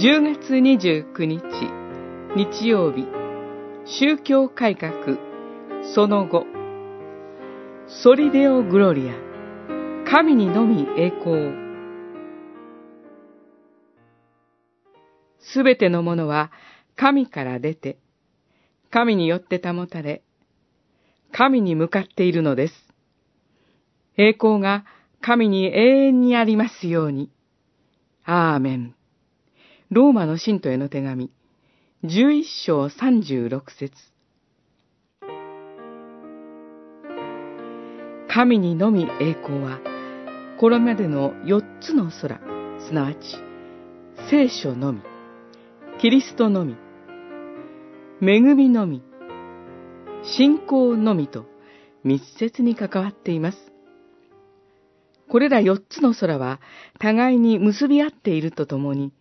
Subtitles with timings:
[0.00, 1.42] 10月29日
[2.36, 3.08] 日曜日。
[3.84, 5.18] 宗教改革。
[5.92, 6.46] その後。
[7.88, 9.14] ソリデオグロリア。
[10.08, 11.52] 神にのみ栄光。
[15.40, 16.52] すべてのものは
[16.94, 17.98] 神から出て
[18.92, 20.22] 神によって保たれ
[21.32, 22.74] 神に向かっているのです。
[24.16, 24.84] 栄光が
[25.20, 27.32] 神に永遠にありますように。
[28.24, 28.97] アーメン。
[29.90, 31.30] ローマの信徒への手紙、
[32.04, 33.94] 11章36節。
[38.28, 39.80] 神にのみ栄光は、
[40.60, 42.38] これまでの4つの空、
[42.86, 43.18] すなわち、
[44.28, 45.00] 聖書のみ、
[46.02, 46.76] キリストのみ、
[48.20, 49.02] 恵みのみ、
[50.22, 51.46] 信仰のみと
[52.04, 53.58] 密接に関わっています。
[55.30, 56.60] これら4つの空は
[56.98, 59.14] 互いに結び合っているとともに、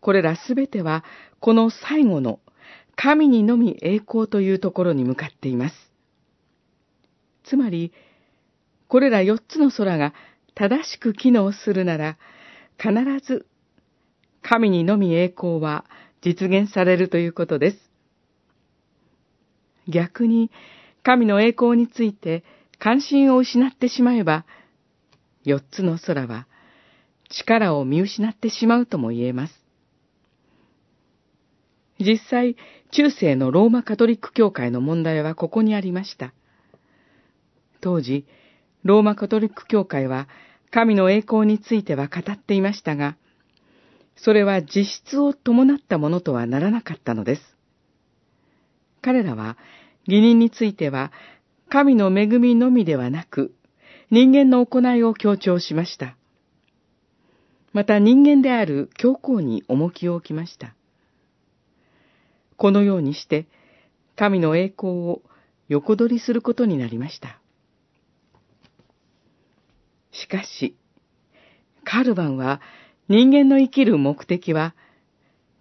[0.00, 1.04] これらすべては、
[1.40, 2.40] この最後の
[2.96, 5.74] 神にのみ栄光というところに向かっています。
[7.44, 7.92] つまり、
[8.88, 10.14] これら四つの空が
[10.54, 12.18] 正しく機能するなら、
[12.78, 12.92] 必
[13.24, 13.46] ず
[14.42, 15.84] 神にのみ栄光は
[16.22, 17.78] 実現されるということです。
[19.88, 20.50] 逆に、
[21.02, 22.44] 神の栄光について
[22.78, 24.44] 関心を失ってしまえば、
[25.44, 26.46] 四つの空は
[27.30, 29.67] 力を見失ってしまうとも言えます。
[32.00, 32.56] 実際、
[32.90, 36.32] 中世のローマカトリック教会の問題はここにありました。
[37.80, 38.26] 当時、
[38.84, 40.28] ローマカトリック教会は
[40.70, 43.16] 神の栄光については語っていましたが、
[44.16, 47.42] それは実質を伴ったものとはならなかったのです。
[49.00, 49.56] 彼らは、
[50.06, 51.12] 義人については、
[51.68, 53.54] 神の恵みのみではなく、
[54.10, 56.16] 人間の行いを強調しました。
[57.72, 60.74] また人間である教皇に重きを置きました。
[62.58, 63.46] このようにして、
[64.16, 65.22] 神の栄光を
[65.68, 67.40] 横取りすることになりました。
[70.10, 70.76] しかし、
[71.84, 72.60] カルバンは
[73.08, 74.74] 人間の生きる目的は、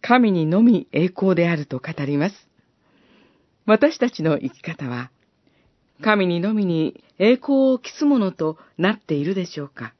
[0.00, 2.34] 神にのみ栄光であると語ります。
[3.66, 5.10] 私たちの生き方は、
[6.02, 9.92] 神にのみに栄光を期すものとなっているでしょうか